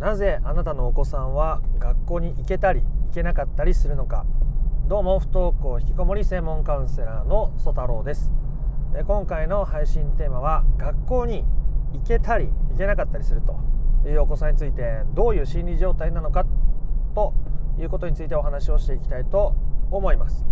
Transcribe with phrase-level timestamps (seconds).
[0.00, 4.24] なぜあなたのお子さんは学校に行けたり行けなかったりするのか。
[4.88, 8.32] どうも不登校引きこもり専門カウンセラーの曽太郎です。
[9.06, 11.44] 今回の配信テーマは学校に
[11.92, 16.46] 行けたり行けなかったりするというお子さんについてどういう心理状態なのか
[17.14, 17.34] と
[17.78, 19.54] いうことについてお話をしていきたいと
[19.90, 20.46] 思います。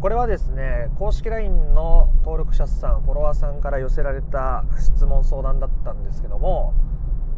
[0.00, 6.74] これはですね公式 LINE の登録者さんフォロワーさんから寄せられた質問相談だったんですけども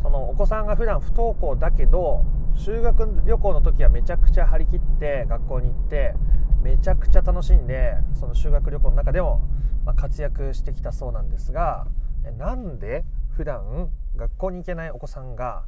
[0.03, 2.25] そのお子さんが普段不登校だけど
[2.57, 6.15] 修学旅行の時はめちゃくちゃ張り切って学校に行って
[6.63, 9.41] めちゃくちゃ楽しんでその修学旅行の中でも
[9.97, 11.87] 活躍してきたそうなんですが
[12.39, 13.05] なんで
[13.37, 15.65] 普段学校に行けないお子さんが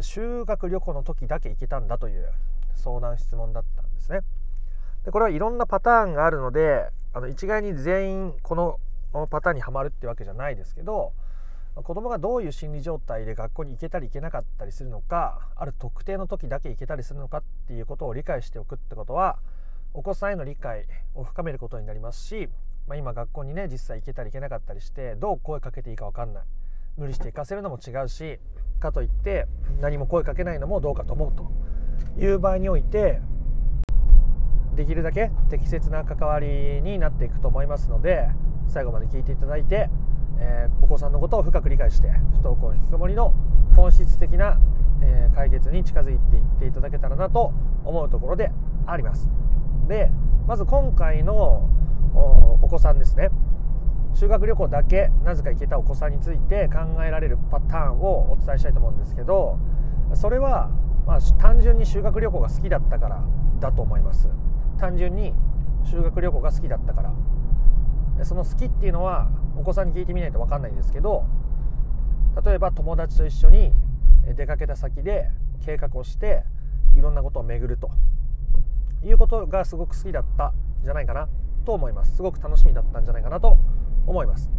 [0.00, 2.32] 修学旅行の時だけ行けたんだという
[2.74, 4.20] 相談質問だったんですね。
[5.04, 8.78] でこれはいろんなパターンがあるのであの一概に全員この
[9.28, 11.12] パターンにはまるってわけじゃないですけど
[11.74, 19.38] 子供がどういう心理状態で学校に行けたり行けなかったりするのかある特定の時だけ行けたりするのかっていうことを理解しておくってことは
[19.94, 22.48] お子さんへの理解を深めることになりますし、
[22.86, 26.42] まあ、今学校にね実際行けたり行けなかったりしてどう声かけていいか分かんない。
[26.96, 28.38] 無理して行かせるのも違うし
[28.78, 29.46] かといって
[29.80, 31.50] 何も声かけないのもどうかと思うと
[32.22, 33.20] いう場合において
[34.74, 38.28] できるだけ適切な関わりになっていくと思いますので
[38.68, 39.88] 最後まで聞いていただいて
[40.40, 43.34] えー、お子さんのことを深く理解して不登校引きこもりの
[43.76, 44.58] 本質的な、
[45.02, 47.52] えー、解決に近づいていっていただけたらなと
[47.84, 48.50] 思うところで
[48.86, 49.28] あります。
[49.86, 50.10] で
[50.46, 51.68] まず今回の
[52.62, 53.30] お子さんですね。
[54.12, 59.56] 修学旅行だけなぜか行けたお子さんについて考えられるパターンをお伝えしたいと思うんですけど
[60.14, 60.68] それは、
[61.06, 63.24] まあ、単純に修学旅行が好きだったから
[63.60, 64.28] だと思います。
[64.78, 65.32] 単純に
[65.84, 67.12] 修学旅行が好きだったから。
[68.24, 71.24] その好きっていうのはお子さんに聞いてみないと分かんないんですけど
[72.44, 73.72] 例えば友達と一緒に
[74.36, 75.30] 出かけた先で
[75.64, 76.44] 計画をして
[76.96, 77.90] いろんなことを巡ると。
[79.02, 80.52] いうことがすごく好きだったん
[80.84, 81.28] じゃないかな
[81.64, 82.16] と思います。
[82.16, 83.58] すごく楽しみだったんじゃないかなと
[84.06, 84.50] 思います。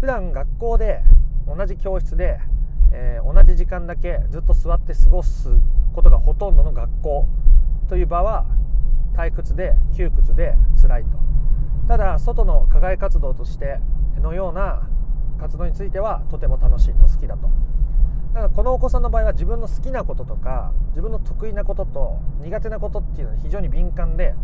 [0.00, 1.04] 普段学校で
[1.46, 2.40] 同じ教室で、
[2.92, 5.50] えー、同じ時間だけずっと座って過ごす
[5.92, 7.28] ことがほとんどの学校
[7.88, 8.46] という場は
[9.14, 11.10] 退屈で窮屈で辛いと。
[11.88, 13.80] ただ外の課外活動として
[14.20, 14.88] のような
[15.38, 17.50] 活動についてはとても楽しいと好きだと。
[18.32, 24.34] だからこのお子さんの場合は自分の好きなこととか自分の得意なことと苦手なことっていうのに非常に敏感で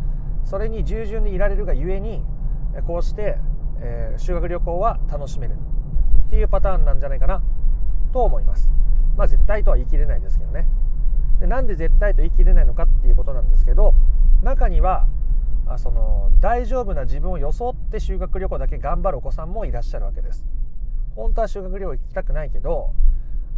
[0.44, 2.22] それに従順にいられるがゆえに
[2.87, 3.38] こうして、
[3.81, 5.55] えー、修学旅行は楽しめる
[6.26, 7.43] っていうパターンなんじゃないかな
[8.12, 8.70] と思います。
[9.16, 10.66] まあ絶対とは言い切れないですけどね。
[11.41, 13.94] でなんで絶対と言い切れないのかっていうことなんですけど
[14.43, 15.06] 中には
[15.68, 20.44] あその大丈夫な自分を装って修学旅行だけ頑張るお子さんもいらっしゃるわけです。
[21.14, 22.94] 本当は修学旅行行きたくないけど、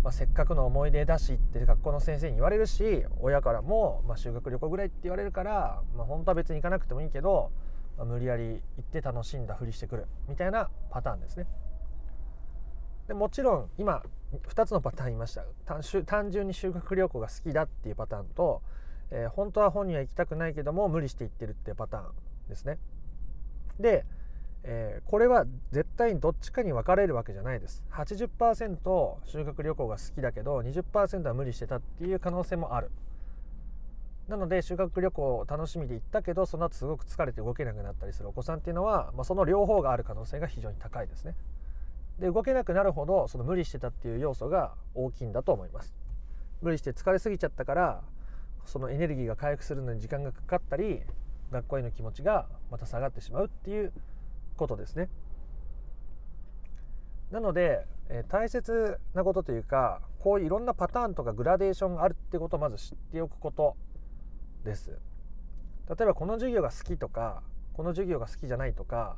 [0.03, 7.53] まあ、せっかくの思い出だしって学校の先生に言われるし親からも、まあ、修学旅行ぐらいって言われるから、まあ、本当は別に行かなくてもいいけど、
[7.97, 10.07] まあ、無理やり行って楽しんだふりしてくる。
[10.29, 11.47] みたいなパターンですね。
[13.09, 14.03] でもちろん今
[14.49, 15.45] 2つのパターン言いました。
[16.07, 18.63] 単純に修学旅行が好きだっていうパターンと
[19.11, 22.05] えー、本当は本人は行きたくないけども無理して行ってるっていうパターン
[22.49, 22.79] ですね。
[23.79, 24.05] で、
[24.63, 27.83] えー、これは絶対にどっちかに分かれるわけじゃないです。
[27.93, 32.91] 80%修学旅行が好きだけど20%は無理してたっていう可能性もある。
[34.29, 41.35] なので修学旅行を楽しみで行ったけどその後すごく疲れて動けなくなったりするお子さんっていうのは、まあ、その両方がある可能性が非常に高いですね。
[42.21, 45.93] で動けなくなるほどその無理してたっていう要素が大きいんだと思います。
[46.63, 48.03] 無理して疲れすぎちゃったから
[48.65, 51.03] そのエネルギーが回復するのに時間がかかったり
[51.51, 53.93] 学校への気持ちがまた下がってしまうっていう
[54.57, 55.09] ことですね。
[57.31, 63.77] なので、えー、大切なことというかこういういろんなパターンとかグラデーションがあるってことをまず知っておくこと
[64.65, 64.91] です。
[65.89, 69.17] 例えばこの授業が好きとかこの授業が好きじゃないとか、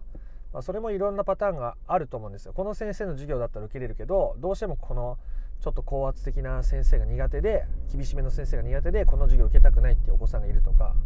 [0.53, 2.53] まあ、それもいろんなパターンがあると思うんですよ。
[2.53, 5.19] この先生の授業だったら受けれるけどどうしてもこの
[5.63, 10.97] ちょっと高圧的な先生が苦手で厳しめの先生が苦手でこの授業受けたくないっていうお子さんがいるとか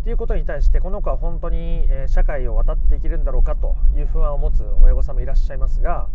[0.00, 6.08] っていうことに対してこの子は本当に社会を渡っていけるんだろうかという不安を持つ親御さんもいらっしゃいますが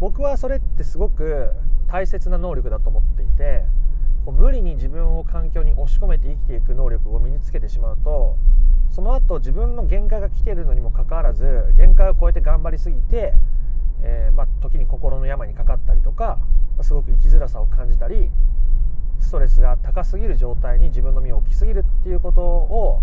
[0.00, 1.50] 僕はそれってすごく
[1.86, 3.66] 大切な能力だと思っていて
[4.24, 8.38] こう無理に自分を環境に押し込めて生きていく能力を身につけてしまうと
[8.90, 13.32] その後自分の限界が来てるのにもかかわらず限界を超えて頑張りすぎて、
[14.02, 16.38] えー、まあ、時に心の病にかかったりとか
[16.80, 18.30] すごく生きづらさを感じたり
[19.20, 23.02] ストレスが高すぎる状態に自分の身を置きすぎるっていうことを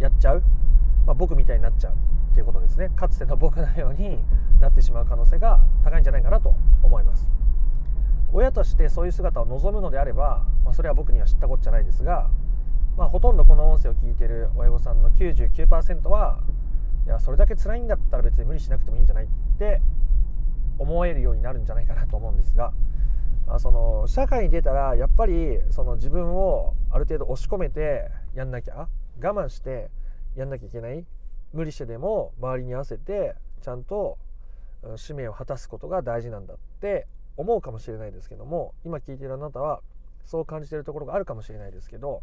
[0.00, 0.42] やっちゃう、
[1.06, 1.94] まあ、僕みたいになっちゃう。
[2.34, 2.90] っていうことですね。
[2.96, 4.18] かつての僕のように
[4.60, 7.28] なってしまう可能性が高いんじゃないかなと思います。
[8.32, 12.28] 親としてそういう姿を望むのであれば、まあ、それは僕には知ったことじゃないですが、
[12.96, 16.40] まあ、ほとんどこの音声を聞いてる親御さんの99%は
[17.06, 19.28] いやそれだけ辛いんだったら別に無理しなくてもいいんじゃないっ
[19.58, 19.80] て
[20.78, 22.72] 思えるようになるんじゃないかなと思うんですが、
[23.46, 28.88] あ、その社会に出たらやっぱりその自分をある程度押し込めてやんなきゃ
[29.22, 29.90] 我慢して
[30.36, 31.04] やんなきゃいけない
[31.52, 34.18] 無理してでも周りに合わせてちゃんと
[34.96, 37.06] 使命を果たすことが大事なんだって
[37.36, 39.80] 思うかもしれないですけども今聞いてるあなたは
[40.24, 42.22] そう感じてるところがあるかもしれないですけど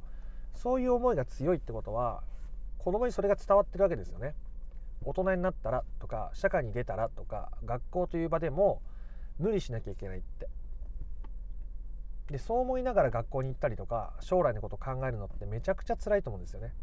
[0.55, 2.23] そういう思いが強いってことは
[2.77, 4.33] 子供にそれが伝わってるわけですよね。
[5.03, 8.81] 大人になったらとか社会に出たらとか学校という場でも
[9.39, 10.47] 無理しなきゃいけないって。
[12.29, 16.73] でそう思いながら学校に行ったりとか将来のことを考えるのってめちゃくちゃ辛いと思うんですよね。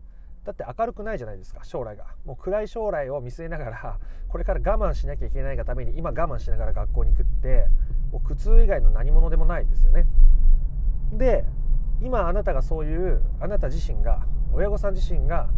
[0.45, 2.07] だって明るくないじゃないですか将来が。
[2.25, 3.99] もう暗い将来を見据えながら
[4.29, 7.67] これから我慢しなきゃいけないがために今我慢しながら学校に行くって
[8.13, 10.07] もう苦痛以外の何者でもないですよね。
[11.13, 11.45] で
[12.01, 15.49] 今あなたがそういうあなた自身が親御さん自身が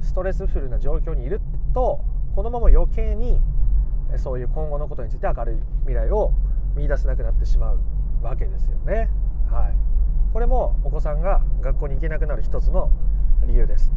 [0.00, 2.00] ストレスフルな状況にいると
[2.34, 3.40] 子供も余計に
[4.16, 6.32] そういう今後のことについて明るい未来を
[6.76, 7.78] 見いだせなくなってしまう
[8.22, 9.10] わけですよね。
[9.50, 9.74] はい、
[10.32, 12.90] これもお子さんが学校に行けなくなる一つの
[13.46, 13.92] 理由です。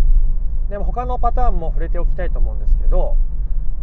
[0.69, 3.17] でも他のパターンも触れておきたいと思うんですけど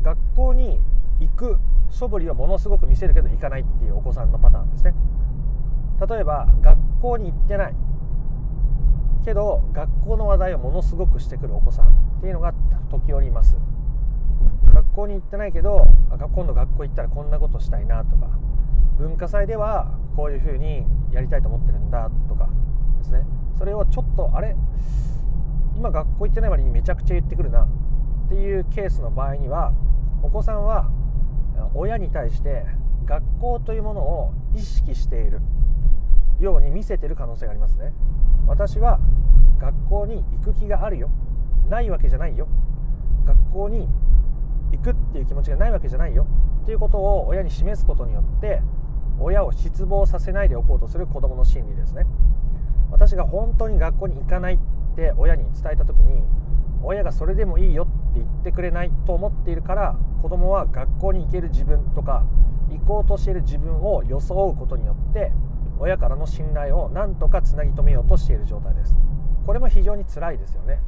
[0.03, 0.81] 学校に
[1.21, 1.59] 行く
[1.91, 4.95] 素振りをものすごく見せるけど行かないっていうお子さんのパターンですね。
[6.09, 7.75] 例えば学校に行ってない
[9.25, 12.55] けど学校の話題をものすごくしてくるお子さんっていうのが
[12.91, 13.57] 時折います
[14.79, 15.87] 学校に行ってないけど
[16.33, 18.29] 今度学校行ったらこんなことしたいなとか
[18.97, 22.49] 文化祭ではこういうふうにやりたいと思ってるんだとか
[22.99, 23.27] ですね。
[23.59, 24.55] それをちょっとあれ
[25.75, 27.69] 今学校行ってない割にめちゃくちゃ言ってくるなっ
[28.29, 29.73] ていうケースの場合には
[30.23, 30.91] お子さんは
[31.75, 32.65] 親に対して
[33.05, 35.41] 学校というものを意識している
[36.39, 37.93] ように見せてる可能性がありますね。
[38.47, 39.01] 私は
[39.59, 41.11] 学校に行く気があるよ。
[41.69, 42.47] ないわけじゃないよ。
[43.25, 43.89] 学校に
[44.73, 46.27] 行くっていう気持ちがないわけじゃないよ。
[46.63, 48.63] っていうことを親に示すことによって
[49.21, 52.07] 親を失望させないでおこうとする子どもの心理ですね。
[52.91, 54.59] 私が本当に学校に行かないっ
[54.97, 56.23] て親に伝えた時に
[56.83, 62.25] 親がそれでもいいよって言ってくれないと思っているから子供は学校に行ける自分とか
[62.71, 65.33] 行こうとしている自分を装うことによって
[65.79, 68.97] 親からの信頼をなんとかつなぎ止めようとしている状態です。
[69.47, 70.81] これも非常に辛いですよね。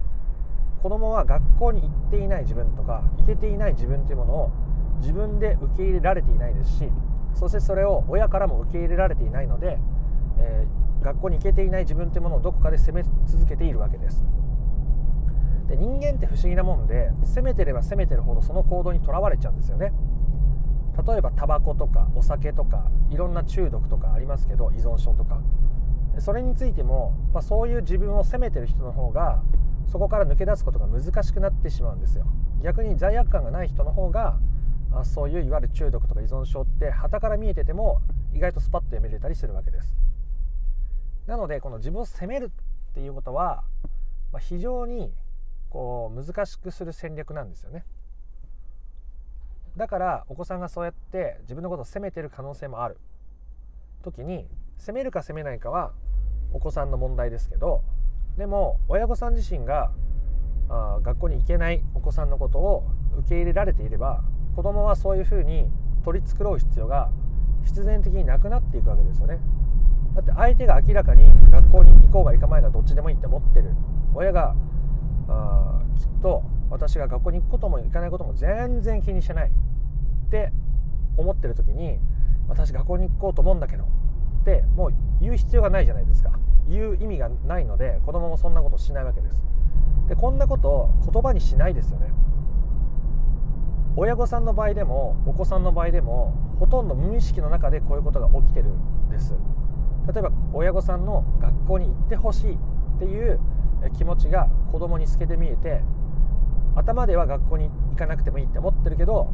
[0.83, 4.51] 子供は学校に行っていない自分とか行けていない自分というものを
[5.01, 6.89] 自分で受け入れられていないですし
[7.35, 9.79] そしてそれを親からも受け入れられていないので、
[10.39, 14.25] えー、学校に行けていない自分というものをどこかで責め続けているわけです。
[15.69, 19.93] で人間って不思議なもんで責めてれば責めてるほどその行動にとらわれちゃうんですよね。
[21.07, 25.41] 例えばタバコとかお酒とかいろんな中毒とかありますけど依存症とか。
[26.19, 29.41] それについても、まあ、そういう自分を責めてる人の方が
[29.87, 32.27] そこから抜け出すことが難しくなってしまうんですよ。
[32.63, 34.39] 逆に罪悪感がない人の方が
[34.93, 38.01] あそういういわゆる中毒とか依存症って旗から見えてても
[38.35, 39.95] 意外とスパッとやめれたりするわけです。
[41.27, 42.51] なのでこの自分を責める
[42.91, 43.63] っていうことは、
[44.33, 45.13] まあ、非常に
[45.69, 47.85] こう難しくする戦略なんですよね。
[49.77, 52.99] だからお子さんがそうやって自分のことを責めてる可能性もある。
[54.03, 54.49] 時に
[54.79, 55.93] 責めるか責めないかは
[56.53, 57.85] お子さんの問題ですけど
[58.41, 59.93] でも親御さん自身が
[60.71, 62.87] あ学校に行けないお子さんのことを
[63.19, 64.25] 受け入れられていれば
[64.57, 65.71] 子供はそういうふうに
[66.03, 67.11] 取り繕う必要が
[67.67, 69.41] 必然的になくなっていくわけですよね。
[70.15, 73.75] だって相手が明らかに学校に行こうが行かまいがどっちでもいいって思ってる。
[74.15, 74.55] 親が
[75.29, 80.51] あきっと私が学校に行くことも行かないことも全然気にしてないって
[81.19, 81.99] 思ってる時に
[82.49, 83.87] 私学校に行こうと思うんだけどっ
[84.47, 86.33] てもう言う必要がないじゃないですか。
[86.69, 89.43] 言う意味がないので子供もそんなことしないわけです。
[90.09, 92.13] でこんなことを言葉にしないですよね。
[93.97, 99.35] 親御さんの場合でもお子さんの場合でもほとんど無意識の中でこういうことが起きてるんです。
[100.13, 102.59] 例えば親御さんの学校に行ってほしいっ
[102.99, 103.41] ていう
[103.97, 105.83] 気持ちが子供に透けて見えて
[106.75, 109.31] 頭では学校に行かなくてもいいって思ってるけど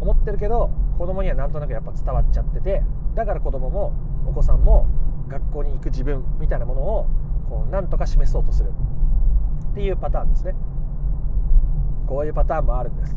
[0.00, 2.82] 思ってるけど子供にはなんとなくやっぱ伝わっちゃってて
[3.14, 3.92] だから子供も
[4.26, 4.86] お子さんも
[5.30, 7.06] 学校に行く自分みたいなものを
[7.48, 8.72] こうなんとか示そうとする。
[9.70, 10.54] っていうパターンですね。
[12.06, 13.16] こういうパターンもあるんです。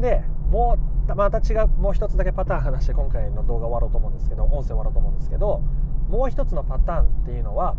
[0.00, 0.76] でも
[1.08, 5.62] うまた違うもう一つだけパターン話して今回の動画終わろうと思うんですけど音声終わろうと思うんですけど
[6.08, 7.74] もう一つのパターンっていうのは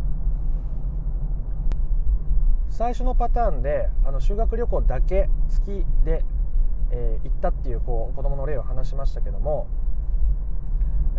[2.70, 6.26] 最初のパターンであの修学旅行だけ月で、
[6.92, 9.68] えー、行ったっていうこう子供の例を話しましたけども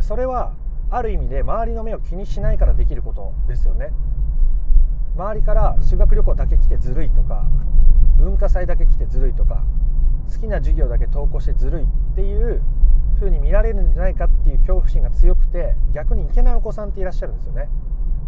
[0.00, 0.54] それは
[0.94, 3.90] ある意味で周りの目を気にしないからできることですよね。
[5.16, 7.44] 周りから修学旅行だけ来てずるいとか
[8.16, 9.64] 文化祭だけ来てずるいとか
[10.32, 12.62] 好きな授業だけ投稿してずるいっていう
[13.16, 17.68] 風に見られるんじゃないかっていう恐怖心が強くて逆に行けないお子さんっていらっしゃるんですよね。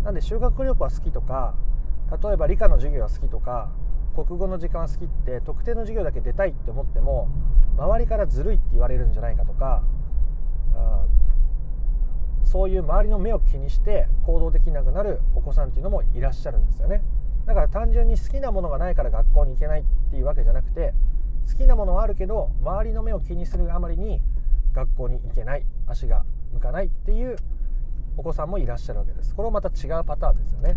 [0.02, 1.54] なんで修学旅行は好きとか
[2.20, 3.70] 例えば理科の授業は好きとか
[4.16, 7.28] 国語の時間は好きって特定の授業だけ出たいって思っても
[7.78, 9.84] 周りからずるいって言われるんじゃないかとか
[12.46, 17.02] そういう周りの目を気にして行動できなくなるお子さんっていうのもいらっしゃるんですよね。
[17.44, 20.94] だから単純に好きなものがないから学校に行けないっていうわけじゃなくて
[21.48, 24.22] 好きなものはあるけど周りの目を気にするあまりに
[24.72, 27.36] 学校に行けない足が向かないっていう
[28.16, 29.34] お子さんもいらっしゃるわけです。
[29.34, 30.76] これもまた違うパターンですよね。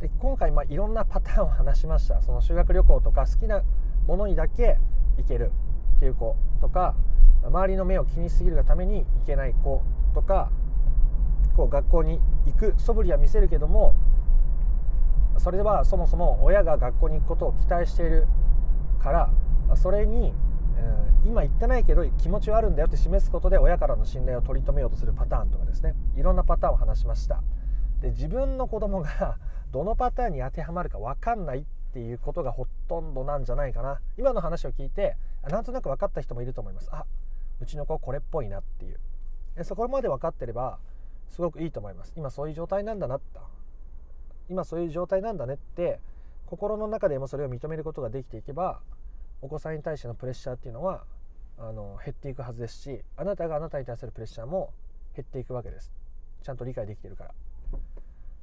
[0.00, 2.22] で今回まあいろんなパターンを話しました。
[2.22, 3.62] その修学旅行とか好きな
[4.06, 4.78] ものにだけ
[5.16, 5.50] 行ける
[5.96, 6.94] っていう子とか
[7.44, 9.82] 周りの目を気にしすぎるがために行けない子
[10.16, 10.50] とか
[11.54, 13.94] こう学校に行く素振りは見せるけども
[15.36, 18.26] それではそもそも親が学校に行くことを期待している
[18.98, 19.30] から
[19.76, 20.32] それに、
[20.78, 25.94] えー、今言ってないけど気持ちはあるんだよって示すことで親からの信頼を取り留めようとするパターンとかですね。
[26.16, 27.42] いろんなパターンを話しました。
[28.00, 29.36] で自分の子供が
[29.72, 34.00] どのパターンに当てはまるか分かんないっていうことがほとんどなんじゃないかな。
[34.16, 36.88] 今の話を聞いてなんとなく分かった人もいると思います。
[36.92, 37.04] あ
[37.60, 39.00] うちの子これっぽいなっていう。
[39.64, 40.78] そこまで分かってれば
[41.30, 42.12] すごくいいと思います。
[42.16, 43.38] 今そういう状態なんだなって
[44.48, 46.00] 今そういう状態なんだねって
[46.46, 48.80] 心の中でもそれを認めることができていけば
[49.42, 51.04] お子さんに対してのプレッシャーっていうのは
[51.58, 54.72] あの減っていくはずですしあなたがあなたに対するプレッシャーも
[55.14, 55.92] 減っていくわけです。
[56.42, 57.34] ちゃんと理解できてるから。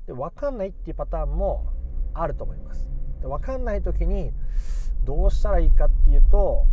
[0.08, 1.66] で分かんないっていうパターンも
[2.14, 2.90] あると思います。
[3.22, 4.34] で分かんない時に
[5.06, 6.66] どうしたらいいかっていうと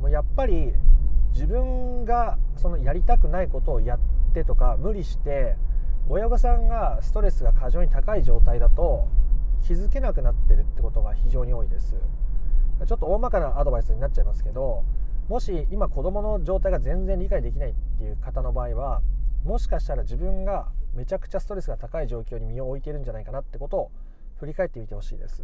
[0.00, 0.72] もうやっぱり
[1.32, 3.98] 自分がそのやりたくないことをやっ
[4.34, 5.56] てとか無理して
[6.08, 9.08] 親御さんがストレスが過剰に高い状態だと
[9.62, 11.96] 気づけなくなってるってことが非常に多いです。
[12.86, 14.84] ちょっと大まかなアドバイスになっちゃいますけど
[15.28, 19.02] もし今子供の状態が全然理解できないっていう方の場合は
[19.44, 23.90] もしかしたら自分がめちゃくちゃストレスが高い状況に身を置いてるんじゃないかなってことを
[24.38, 25.42] 振り返ってみてほしいです。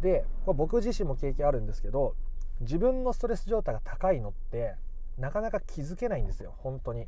[0.00, 2.14] でこれ僕自身も経験あるんですけど
[2.60, 4.76] 自分のストレス状態が高いのって
[5.18, 7.06] なかなか気づけないんですよ本当に。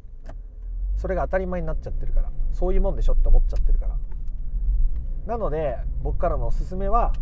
[0.96, 2.30] それが当たり前になっちゃってるから。
[2.52, 3.98] そういうもんでしょって思っちゃってるから。
[5.26, 7.12] なので僕からのおすすめは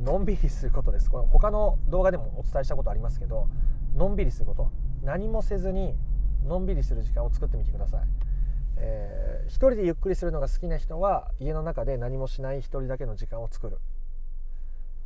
[0.00, 1.10] のんびりすることです。
[1.10, 3.48] これ他の動画でもお伝えしたことありますけど
[3.94, 4.70] のんびりすること。
[5.02, 5.94] 何もせずに
[6.44, 8.00] のんびりする時間を作ってみてください、
[8.76, 13.78] えー、一人でゆっくりするのが好きな人は家の中で何もしない一人だけの時間を作る。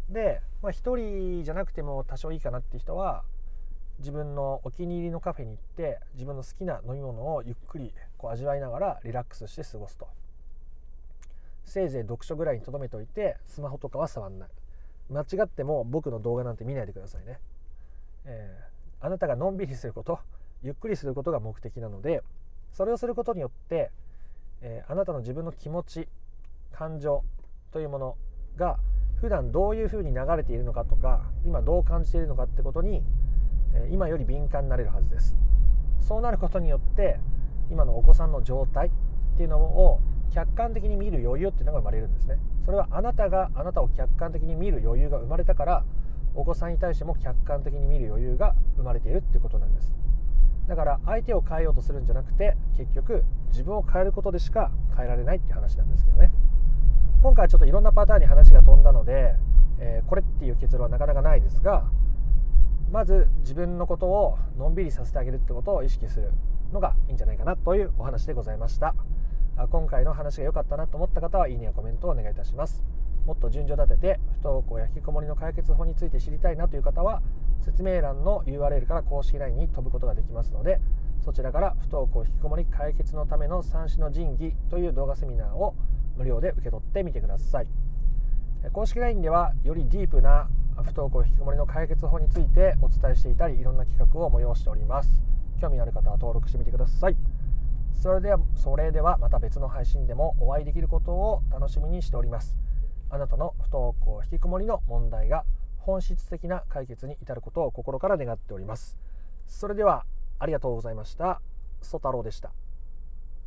[0.09, 3.25] で、まあ、一人じゃなくても多少いいかなっていう人は
[3.99, 10.09] 自分のお気に入りのカフェに行って自分の好きな飲み物をゆっくりこう味わいながらリラックスして過ごすと。
[11.65, 14.49] せいぜい読書ぐらいにとどめておいてスマホとかは触んない。
[15.11, 17.39] 間違っても僕の動画なんて見ないでくださいね、
[18.27, 20.19] えー、あなたがのんびりすること
[20.63, 22.23] ゆっくりすることが目的なので
[22.73, 23.91] それをすることによって、
[24.61, 26.09] えー、あなたの自分の気持ち
[26.73, 27.25] 感情
[27.73, 28.17] というもの
[28.57, 28.79] が
[29.21, 33.03] 普段どういうふうに流れているのかとか今どう感じているのかってことに、
[33.91, 35.37] 今より敏感になれるはずです。
[36.01, 37.21] そうなることによって
[37.71, 38.91] 今のお子さんの状態っ
[39.37, 42.39] ていうのを客観的に見る余裕っていうのが生まれるんですね。
[42.65, 45.85] それはあなたがあなたを客観的に見る余裕が生まれたから
[46.35, 49.93] お子さんに対しても客観的に見る余裕が生まれているっていうことなんです。
[50.67, 56.31] だから相手を変えようとするんじゃなくて結局自分を変えることでしか変えられないっていう話なんですけどね。
[57.23, 59.35] 今回はちょっといろんなパターンに話が飛んだので、
[59.79, 61.85] えー、これっていう結論はなかなかないですが
[62.91, 66.33] まず自分のことをのんびりさせてあげるってことを意識する
[66.73, 68.95] のがいいんじゃないかなというお話でございました。
[69.71, 72.85] 今回の話が良かったなと思った方はいいねやコメントをお願いいたします。
[73.27, 77.21] もっと順序立てて不登校や引きこもりの解決法について知りたいなという方は
[77.61, 80.81] 説明欄の URL から公式 LINE に飛ぶことができますので
[81.23, 85.75] そちらから不登校引きこもり解決のための三種の神器という動画セミナーを
[86.17, 87.67] 無料で受け取ってみてください。
[88.73, 90.49] 公式 LINE ではよりディープな
[90.83, 95.23] 不登校引きこもりの解決法についてお伝えしていたりいろんな企画を催しております。
[95.61, 97.17] 興味のある方は登録してみてください。
[97.95, 102.57] それではそれではまた別の配信でもお会いできることを楽しみにしております。
[103.11, 105.45] あなたの不登校引きこもりの問題が
[105.79, 108.99] 本質的な解決に至ることを心から願っております。
[109.47, 110.05] それでは
[110.39, 111.41] ありがとうございました。
[111.83, 112.53] ソ太郎でした。